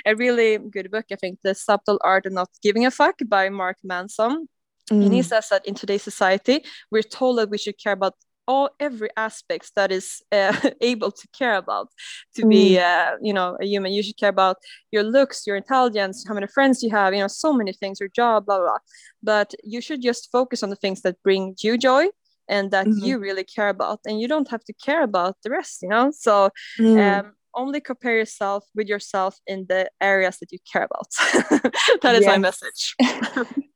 [0.06, 3.50] a really good book i think the subtle art of not giving a fuck by
[3.50, 4.48] mark manson
[4.90, 5.06] Mm.
[5.06, 8.16] And he says that in today's society, we're told that we should care about
[8.50, 11.88] all every aspects that is uh, able to care about
[12.36, 12.50] to mm.
[12.50, 14.58] be uh, you know a human you should care about
[14.92, 18.10] your looks your intelligence how many friends you have you know so many things your
[18.10, 18.78] job blah blah, blah.
[19.22, 22.08] but you should just focus on the things that bring you joy
[22.50, 23.06] and that mm-hmm.
[23.06, 26.12] you really care about and you don't have to care about the rest you know
[26.12, 26.50] so
[26.80, 26.98] mm.
[27.20, 31.10] um, only compare yourself with yourself in the areas that you care about
[32.02, 32.32] that is yes.
[32.34, 32.96] my message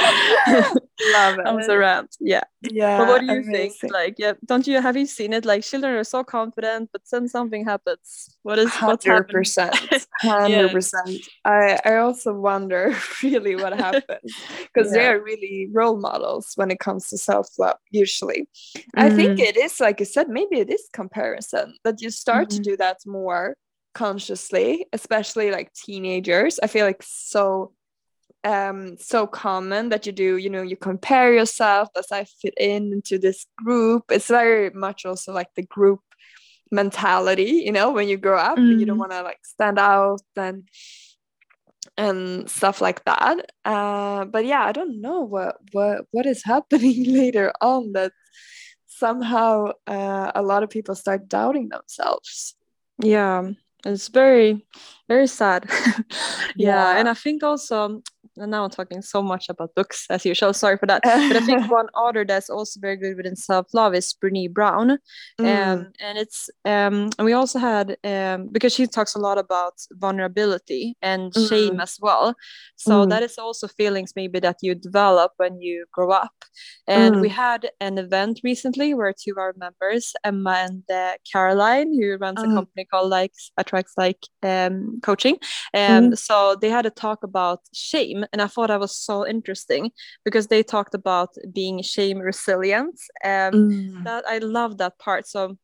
[0.00, 0.78] Love
[1.38, 1.44] it.
[1.44, 2.08] Comes around.
[2.20, 2.42] Yeah.
[2.62, 2.98] Yeah.
[2.98, 3.70] But what do you amazing.
[3.80, 3.92] think?
[3.92, 5.44] Like, yeah, don't you have you seen it?
[5.44, 8.36] Like children are so confident, but then something happens.
[8.42, 10.06] What is what's 100%.
[10.20, 11.10] hundred percent.
[11.44, 14.34] I I also wonder really what happens
[14.72, 14.98] because yeah.
[14.98, 17.76] they are really role models when it comes to self love.
[17.90, 18.82] Usually, mm.
[18.94, 19.42] I think mm.
[19.42, 20.28] it is like you said.
[20.28, 22.50] Maybe it is comparison that you start mm.
[22.50, 22.70] to mm-hmm.
[22.70, 23.56] do that more
[23.94, 26.60] consciously, especially like teenagers.
[26.62, 27.72] I feel like so
[28.48, 32.92] um so common that you do you know you compare yourself does i fit in
[32.92, 36.00] into this group it's very much also like the group
[36.70, 38.78] mentality you know when you grow up mm.
[38.78, 39.00] you don't mm.
[39.00, 40.68] want to like stand out and
[41.96, 47.04] and stuff like that uh but yeah i don't know what what what is happening
[47.04, 48.12] later on that
[48.86, 52.54] somehow uh, a lot of people start doubting themselves
[53.02, 53.50] yeah
[53.84, 54.66] it's very
[55.08, 55.66] very sad
[56.56, 56.68] yeah.
[56.70, 58.02] yeah and i think also
[58.40, 60.52] and now I'm talking so much about books as usual.
[60.52, 61.02] Sorry for that.
[61.02, 64.98] but I think one author that's also very good within self love is Brene Brown,
[65.40, 65.46] mm.
[65.46, 69.74] um, and it's um, and we also had um, because she talks a lot about
[69.92, 71.48] vulnerability and mm.
[71.48, 72.34] shame as well.
[72.76, 73.10] So mm.
[73.10, 76.32] that is also feelings maybe that you develop when you grow up.
[76.86, 77.32] And we mm.
[77.32, 82.42] had an event recently where two of our members, Emma and uh, Caroline, who runs
[82.42, 82.54] a mm.
[82.54, 85.38] company called like Attracts Like um, Coaching,
[85.72, 86.18] and mm.
[86.18, 89.90] so they had a talk about shame and I thought that was so interesting
[90.24, 92.98] because they talked about being shame resilient.
[93.24, 94.04] Um, mm.
[94.04, 95.26] that I love that part.
[95.26, 95.56] So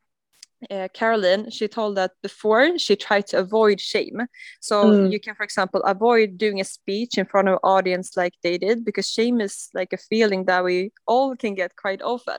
[0.71, 4.21] uh, Carolyn, she told that before she tried to avoid shame.
[4.59, 5.11] So mm.
[5.11, 8.57] you can, for example, avoid doing a speech in front of an audience like they
[8.57, 12.37] did, because shame is like a feeling that we all can get quite often.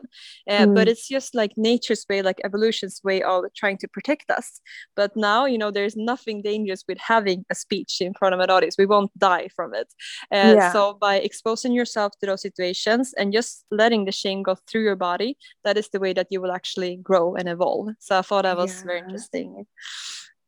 [0.49, 0.75] Uh, mm.
[0.75, 4.61] But it's just like nature's way, like evolution's way of trying to protect us.
[4.95, 8.51] But now, you know, there's nothing dangerous with having a speech in front of an
[8.51, 8.77] audience.
[8.79, 9.93] We won't die from it.
[10.33, 10.73] Uh, yeah.
[10.73, 14.97] So by exposing yourself to those situations and just letting the shame go through your
[14.97, 17.91] body, that is the way that you will actually grow and evolve.
[17.99, 18.87] So I thought that was yeah.
[18.87, 19.67] very interesting.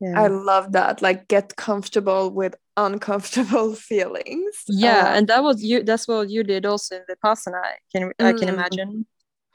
[0.00, 0.20] Yeah.
[0.20, 1.02] I love that.
[1.02, 4.62] Like get comfortable with uncomfortable feelings.
[4.68, 5.82] Yeah, um, and that was you.
[5.82, 8.54] That's what you did also in the past, and I can I can mm.
[8.54, 9.06] imagine.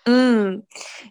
[0.06, 0.63] Mm,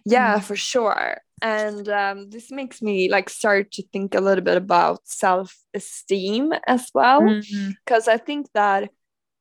[0.05, 0.43] yeah, mm.
[0.43, 1.17] for sure.
[1.41, 6.53] And um, this makes me like start to think a little bit about self esteem
[6.67, 8.09] as well, because mm-hmm.
[8.11, 8.89] I think that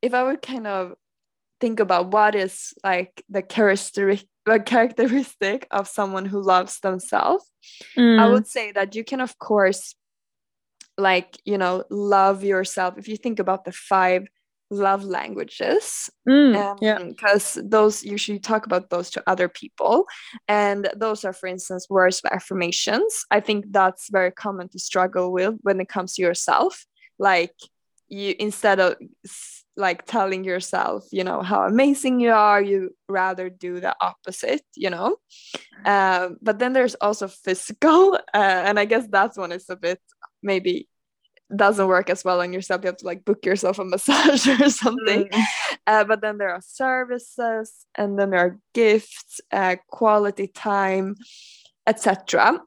[0.00, 0.94] if I would kind of
[1.60, 7.44] think about what is like the characteristic a characteristic of someone who loves themselves
[7.96, 8.18] mm.
[8.18, 9.94] i would say that you can of course
[10.98, 14.26] like you know love yourself if you think about the five
[14.72, 16.98] love languages mm, um, yeah.
[16.98, 20.06] because those usually talk about those to other people.
[20.48, 23.26] And those are for instance words of affirmations.
[23.30, 26.86] I think that's very common to struggle with when it comes to yourself.
[27.18, 27.54] Like
[28.08, 28.96] you instead of
[29.76, 34.90] like telling yourself you know how amazing you are you rather do the opposite you
[34.90, 35.16] know?
[35.84, 40.00] Um, but then there's also physical uh, and i guess that's one is a bit
[40.42, 40.88] maybe
[41.54, 42.82] doesn't work as well on yourself.
[42.82, 45.28] You have to like book yourself a massage or something.
[45.28, 45.44] Mm.
[45.86, 51.16] uh, but then there are services and then there are gifts uh, quality time
[51.86, 52.60] etc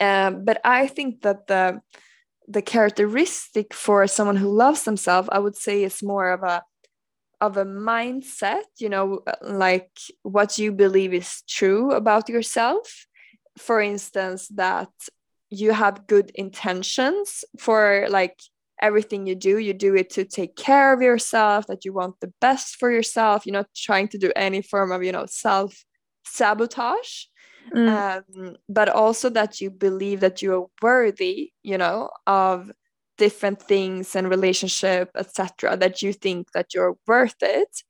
[0.00, 1.80] um, but i think that the
[2.48, 6.62] the characteristic for someone who loves themselves i would say is more of a
[7.40, 9.90] of a mindset you know like
[10.22, 13.06] what you believe is true about yourself.
[13.58, 14.90] For instance that
[15.48, 18.38] you have good intentions for like
[18.82, 19.58] everything you do.
[19.58, 23.46] You do it to take care of yourself that you want the best for yourself.
[23.46, 25.84] You're not trying to do any form of you know self
[26.24, 27.26] sabotage
[27.74, 27.88] mm.
[27.88, 32.70] um, but also that you believe that you are worthy you know of
[33.18, 37.82] different things and relationship etc that you think that you're worth it.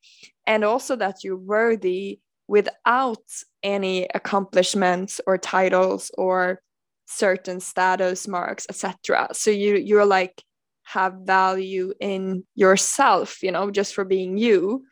[0.46, 3.24] And also that you're worthy without
[3.64, 6.60] any accomplishments or titles or
[7.08, 10.42] certain status marks etc so you you're like
[10.84, 14.84] have value in yourself you know just for being you.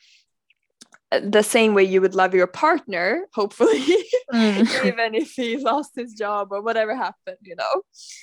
[1.23, 3.79] The same way you would love your partner, hopefully,
[4.35, 4.85] mm.
[4.87, 7.83] even if he lost his job or whatever happened, you know.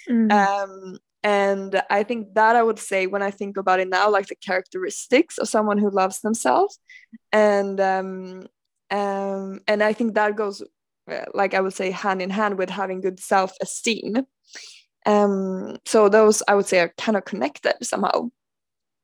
[0.09, 0.31] Mm.
[0.31, 4.27] Um, and I think that I would say when I think about it now, like
[4.27, 6.79] the characteristics of someone who loves themselves,
[7.31, 8.47] and um,
[8.89, 10.63] um, and I think that goes,
[11.09, 14.25] uh, like I would say, hand in hand with having good self esteem.
[15.05, 18.31] Um, so those I would say are kind of connected somehow.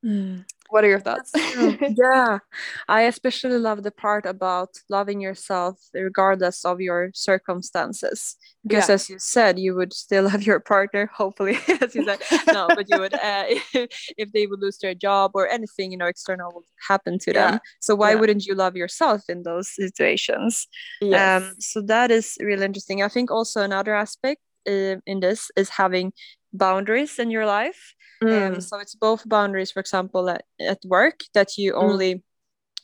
[0.04, 0.46] Mm.
[0.70, 1.32] What are your thoughts?
[1.36, 2.40] yeah,
[2.88, 8.36] I especially love the part about loving yourself regardless of your circumstances.
[8.66, 8.96] Because, yeah.
[8.96, 12.20] as you said, you would still have your partner, hopefully, as you said.
[12.48, 13.70] no, but you would, uh, if,
[14.18, 17.52] if, they would lose their job or anything, you know, external would happen to yeah.
[17.52, 17.60] them.
[17.80, 18.20] So, why yeah.
[18.20, 20.68] wouldn't you love yourself in those situations?
[21.00, 21.44] Yes.
[21.44, 23.02] Um, so, that is really interesting.
[23.02, 26.12] I think also another aspect uh, in this is having
[26.54, 28.48] boundaries in your life mm.
[28.48, 31.84] um, so it's both boundaries for example at, at work that you mm.
[31.84, 32.22] only mm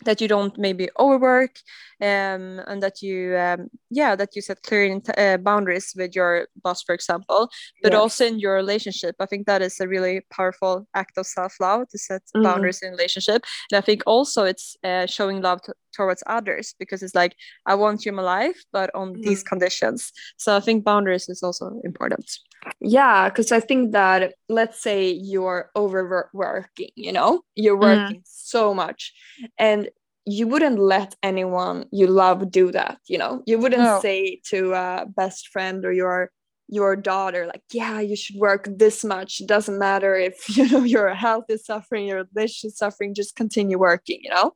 [0.06, 1.60] that you don't maybe overwork
[2.02, 6.84] um, and that you um, yeah that you set clear uh, boundaries with your boss
[6.84, 7.50] for example
[7.82, 8.00] but yes.
[8.00, 11.98] also in your relationship i think that is a really powerful act of self-love to
[11.98, 12.44] set mm-hmm.
[12.44, 17.04] boundaries in relationship and i think also it's uh, showing love to, towards others because
[17.04, 17.36] it's like
[17.66, 21.44] i want you in my life but on these conditions so i think boundaries is
[21.44, 22.40] also important
[22.80, 28.04] yeah because i think that let's say you're overworking you know you're mm-hmm.
[28.04, 28.26] working mm.
[28.26, 29.14] so much
[29.58, 29.90] and
[30.26, 34.00] you wouldn't let anyone you love do that you know you wouldn't no.
[34.02, 36.32] say to a best friend or your
[36.70, 40.84] your daughter like yeah you should work this much it doesn't matter if you know
[40.84, 44.52] your health is suffering your relationship is suffering just continue working you know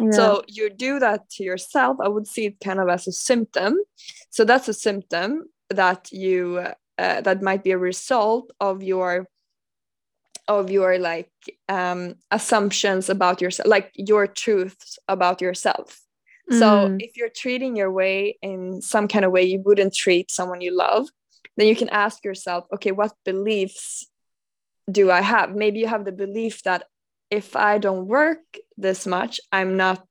[0.00, 0.10] yeah.
[0.10, 3.76] so you do that to yourself i would see it kind of as a symptom
[4.30, 6.66] so that's a symptom that you
[6.98, 9.26] uh, that might be a result of your
[10.48, 11.30] of your like
[11.68, 16.00] um assumptions about yourself like your truths about yourself
[16.50, 16.58] mm.
[16.58, 20.60] so if you're treating your way in some kind of way you wouldn't treat someone
[20.60, 21.08] you love
[21.56, 24.06] then you can ask yourself okay what beliefs
[24.90, 26.84] do i have maybe you have the belief that
[27.30, 28.42] if i don't work
[28.76, 30.04] this much i'm not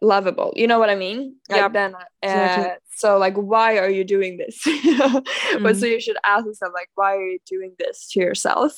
[0.00, 1.68] lovable you know what i mean like yeah.
[1.68, 2.76] then uh, exactly.
[2.96, 5.62] so like why are you doing this mm-hmm.
[5.62, 8.72] but so you should ask yourself like why are you doing this to yourself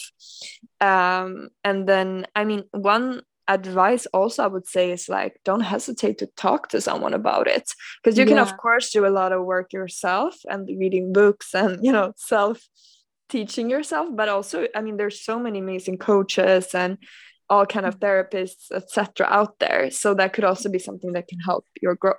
[0.81, 6.19] um and then i mean one advice also i would say is like don't hesitate
[6.19, 8.31] to talk to someone about it because you yeah.
[8.31, 12.13] can of course do a lot of work yourself and reading books and you know
[12.17, 12.61] self
[13.29, 16.99] teaching yourself but also i mean there's so many amazing coaches and
[17.51, 19.91] all kind of therapists etc out there.
[19.91, 22.17] So that could also be something that can help your growth.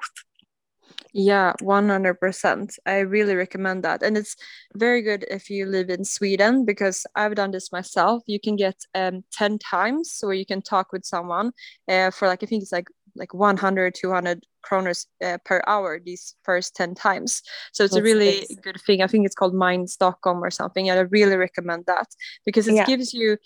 [1.13, 4.03] Yeah 100% i really recommend that.
[4.03, 4.36] And it's
[4.75, 8.23] very good if you live in sweden because i've done this myself.
[8.27, 11.51] You can get um 10 times where you can talk with someone
[11.88, 16.36] uh, for like i think it's like like 100 200 kroners uh, per hour these
[16.43, 17.41] first 10 times
[17.74, 18.55] so it's That's a really nice.
[18.62, 22.07] good thing i think it's called mind stockholm or something and i really recommend that
[22.45, 22.86] because it yeah.
[22.86, 23.38] gives you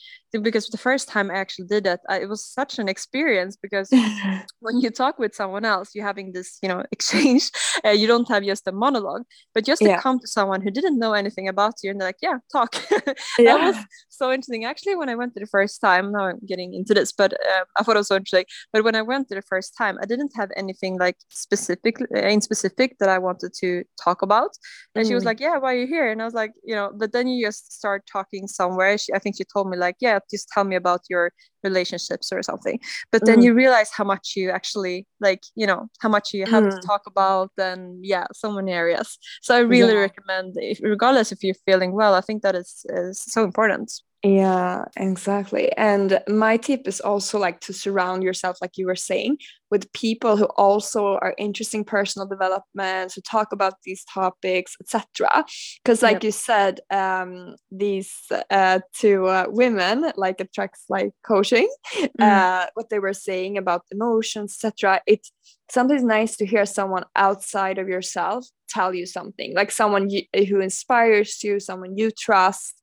[0.41, 3.89] because the first time i actually did it I, it was such an experience because
[4.59, 7.51] when you talk with someone else you're having this you know exchange
[7.85, 10.01] uh, you don't have just a monologue but just to yeah.
[10.01, 13.05] come to someone who didn't know anything about you and they're like yeah talk yeah.
[13.45, 13.75] that was
[14.09, 17.11] so interesting actually when i went to the first time now i'm getting into this
[17.11, 19.75] but uh, i thought it was so interesting but when i went to the first
[19.77, 21.95] time i didn't have anything like like specific
[22.33, 23.69] in specific that I wanted to
[24.05, 24.51] talk about.
[24.93, 25.07] And mm.
[25.07, 25.29] she was mm.
[25.29, 27.37] like, "Yeah, why are you here?" And I was like, "You know," but then you
[27.49, 28.97] just start talking somewhere.
[28.97, 31.25] She, I think she told me like, "Yeah, just tell me about your
[31.63, 32.77] relationships or something."
[33.11, 33.43] But then mm.
[33.45, 34.97] you realize how much you actually
[35.27, 36.73] like, you know, how much you have mm.
[36.75, 37.83] to talk about, and
[38.13, 39.07] yeah, so many areas.
[39.41, 40.07] So I really yeah.
[40.07, 42.71] recommend, if, regardless if you're feeling well, I think that is
[43.03, 43.91] is so important.
[44.25, 45.71] Yeah, exactly.
[45.77, 49.37] And my tip is also like to surround yourself, like you were saying,
[49.69, 55.45] with people who also are interesting personal development, who talk about these topics, etc.
[55.83, 56.23] Because, like yep.
[56.23, 58.11] you said, um, these
[58.49, 62.09] uh, two uh, women, like attracts like coaching, mm.
[62.19, 65.01] uh, what they were saying about emotions, etc.
[65.05, 65.31] It's
[65.69, 70.61] sometimes nice to hear someone outside of yourself tell you something, like someone you, who
[70.61, 72.81] inspires you, someone you trust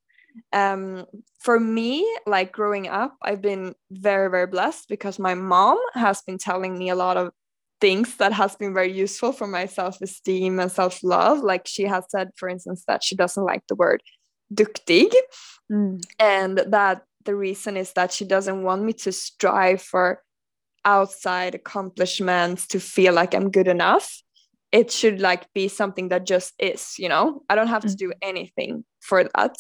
[0.53, 1.07] um,
[1.41, 6.39] for me like growing up i've been very very blessed because my mom has been
[6.39, 7.31] telling me a lot of
[7.81, 12.31] things that has been very useful for my self-esteem and self-love like she has said
[12.37, 14.03] for instance that she doesn't like the word
[14.55, 15.13] duktig
[15.71, 16.01] mm.
[16.19, 20.23] and that the reason is that she doesn't want me to strive for
[20.85, 24.23] outside accomplishments to feel like i'm good enough
[24.73, 27.43] it should like be something that just is you know?
[27.49, 29.55] I don't have to do anything for that.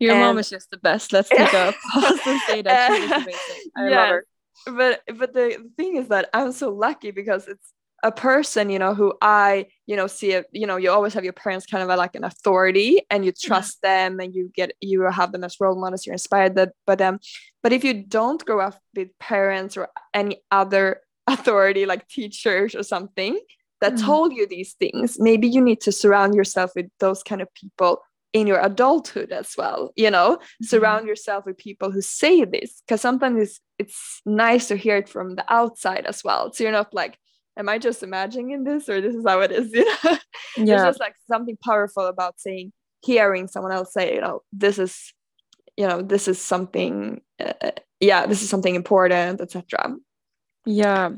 [0.00, 1.12] Your and, mom is just the best.
[1.12, 3.70] Let's take a pause and say that she is amazing.
[3.76, 4.26] I yes, love her.
[4.66, 8.94] But but the thing is that i'm so lucky because it's a person you know
[8.94, 11.98] who i you know see it you know you always have your parents kind of
[11.98, 13.48] like an authority and you mm-hmm.
[13.48, 14.14] trust mm-hmm.
[14.14, 17.18] them and you get you have them as role models you're inspired that but um
[17.62, 22.82] but if you don't grow up with parents or any other authority like teachers or
[22.82, 23.38] something
[23.80, 24.04] that mm.
[24.04, 28.00] told you these things maybe you need to surround yourself with those kind of people
[28.32, 30.64] in your adulthood as well you know mm-hmm.
[30.64, 35.08] surround yourself with people who say this because sometimes it's, it's nice to hear it
[35.08, 37.18] from the outside as well so you're not like
[37.56, 40.18] am i just imagining this or this is how it is you know
[40.56, 40.64] yeah.
[40.64, 42.72] there's just like something powerful about saying
[43.02, 45.14] hearing someone else say you know this is
[45.76, 47.70] you know this is something uh,
[48.00, 49.94] yeah this is something important etc
[50.64, 51.10] yeah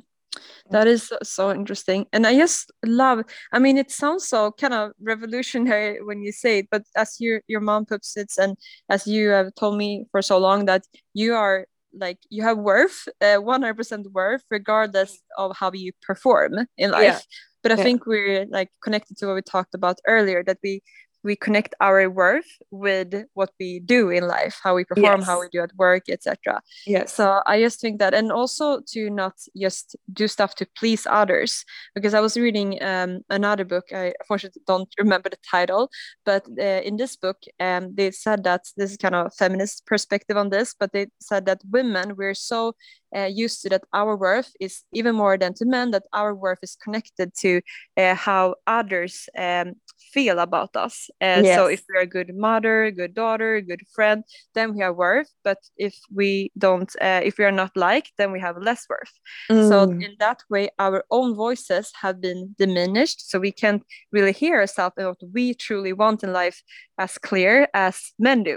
[0.70, 3.22] that is so interesting and i just love
[3.52, 7.40] i mean it sounds so kind of revolutionary when you say it but as your
[7.46, 8.56] your mom puts it and
[8.88, 13.08] as you have told me for so long that you are like you have worth
[13.22, 17.18] uh, 100% worth regardless of how you perform in life yeah.
[17.62, 17.82] but i yeah.
[17.82, 20.82] think we're like connected to what we talked about earlier that we
[21.24, 25.26] we connect our worth with what we do in life how we perform yes.
[25.26, 29.10] how we do at work etc yeah so i just think that and also to
[29.10, 31.64] not just do stuff to please others
[31.94, 35.90] because i was reading um, another book i unfortunately don't remember the title
[36.24, 40.36] but uh, in this book um, they said that this is kind of feminist perspective
[40.36, 42.74] on this but they said that women we're so
[43.16, 46.58] uh, used to that our worth is even more than to men that our worth
[46.62, 47.60] is connected to
[47.96, 49.74] uh, how others um,
[50.12, 51.56] feel about us uh, yes.
[51.56, 54.24] so if we're a good mother good daughter good friend
[54.54, 58.32] then we have worth but if we don't uh, if we are not liked then
[58.32, 59.12] we have less worth
[59.50, 59.68] mm.
[59.68, 63.82] so in that way our own voices have been diminished so we can't
[64.12, 66.62] really hear ourselves and what we truly want in life
[66.98, 68.56] as clear as men do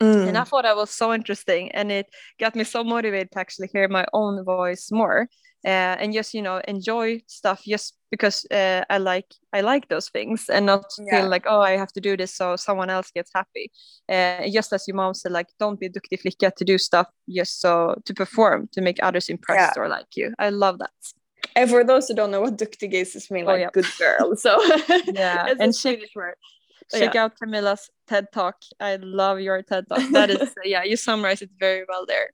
[0.00, 0.28] Mm.
[0.28, 1.72] And I thought that was so interesting.
[1.72, 2.06] And it
[2.38, 5.28] got me so motivated to actually hear my own voice more.
[5.64, 10.08] Uh, and just you know enjoy stuff just because uh, I like I like those
[10.08, 11.20] things and not yeah.
[11.20, 13.70] feel like oh I have to do this so someone else gets happy.
[14.08, 17.60] Uh, just as your mom said, like don't be duktig flicka to do stuff just
[17.60, 19.82] so to perform to make others impressed yeah.
[19.82, 20.32] or like you.
[20.38, 20.90] I love that.
[21.56, 23.70] And for those who don't know what duktig is, it's mean oh, like oh, yeah.
[23.72, 24.36] good girl.
[24.36, 24.58] So
[25.06, 25.74] yeah, and
[26.14, 26.34] word
[26.90, 27.24] check yeah.
[27.24, 28.56] out Camilla's TED Talk.
[28.80, 30.02] I love your TED Talk.
[30.12, 32.30] That is, yeah, you summarize it very well there.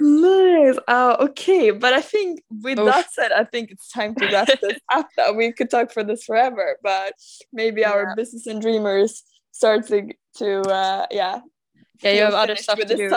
[0.00, 0.78] nice.
[0.86, 2.86] Uh, okay, but I think with Oof.
[2.86, 5.08] that said, I think it's time to wrap this up.
[5.16, 7.14] Now we could talk for this forever, but
[7.52, 7.90] maybe yeah.
[7.90, 9.22] our business and dreamers
[9.52, 11.40] start to to uh, yeah
[12.02, 13.08] yeah you have other stuff to do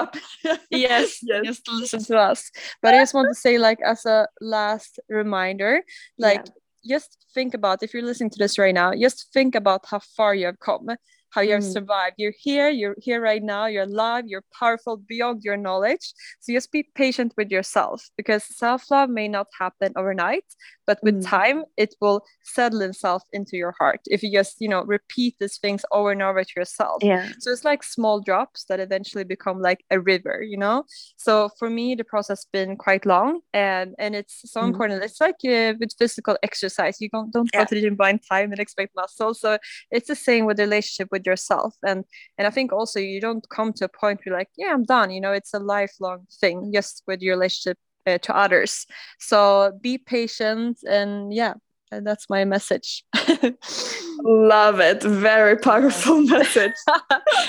[0.69, 2.51] yes yes just listen to us
[2.81, 5.81] but i just want to say like as a last reminder
[6.19, 6.51] like yeah
[6.87, 10.33] just think about if you're listening to this right now, just think about how far
[10.35, 10.89] you have come
[11.31, 11.73] how you have mm.
[11.73, 12.15] survived.
[12.17, 16.13] You're here, you're here right now, you're alive, you're powerful beyond your knowledge.
[16.39, 20.45] So just be patient with yourself because self love may not happen overnight,
[20.85, 21.27] but with mm.
[21.27, 25.57] time, it will settle itself into your heart if you just, you know, repeat these
[25.57, 27.03] things over and over to yourself.
[27.03, 27.29] Yeah.
[27.39, 30.85] So it's like small drops that eventually become like a river, you know?
[31.17, 34.67] So for me, the process has been quite long and, and it's so mm.
[34.67, 35.03] important.
[35.03, 37.61] It's like uh, with physical exercise, you don't, don't yeah.
[37.61, 39.33] go to the gym by time and expect muscle.
[39.33, 39.57] So
[39.91, 41.75] it's the same with relationship with yourself.
[41.85, 42.05] And
[42.37, 45.11] and i think also you don't come to a point where like yeah i'm done.
[45.11, 48.85] You know it's a lifelong thing just with your relationship uh, to others.
[49.19, 51.55] So be patient and yeah
[51.91, 53.05] and that's my message.
[54.23, 55.03] Love it.
[55.03, 56.73] Very powerful message.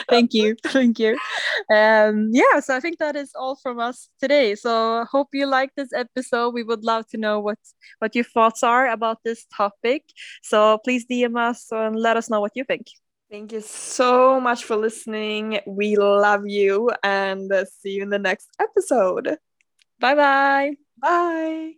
[0.08, 0.54] Thank you.
[0.64, 1.18] Thank you.
[1.72, 4.54] Um yeah so i think that is all from us today.
[4.54, 6.54] So hope you like this episode.
[6.54, 7.58] We would love to know what
[7.98, 10.04] what your thoughts are about this topic.
[10.42, 12.86] So please dm us and let us know what you think
[13.30, 15.60] Thank you so much for listening.
[15.66, 19.36] We love you and see you in the next episode.
[20.00, 20.76] Bye-bye.
[20.96, 21.72] Bye.